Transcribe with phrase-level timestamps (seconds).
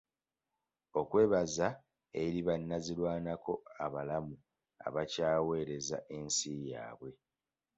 [0.99, 1.67] Okwebaza
[2.23, 3.51] eri ba nazirwanako
[3.85, 4.35] abalamu
[4.87, 7.09] abakyaweereza ensi yabwe